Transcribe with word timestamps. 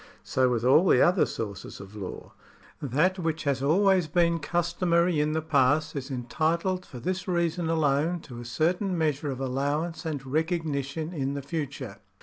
So 0.23 0.49
with 0.49 0.65
all 0.65 0.87
the 0.87 0.99
other 0.99 1.27
sources 1.27 1.79
of 1.79 1.95
law. 1.95 2.33
That 2.81 3.19
which 3.19 3.43
has 3.43 3.61
always 3.61 4.07
been 4.07 4.39
customary 4.39 5.19
in 5.19 5.33
the 5.33 5.43
past 5.43 5.95
is 5.95 6.09
entitled 6.09 6.87
for 6.87 6.99
this 6.99 7.27
reason 7.27 7.69
alone 7.69 8.21
to 8.21 8.39
a 8.39 8.45
certain 8.45 8.97
measure 8.97 9.29
of 9.29 9.39
allowance 9.39 10.03
and 10.03 10.25
recognition 10.25 11.13
in 11.13 11.35
the 11.35 11.43
future. 11.43 11.99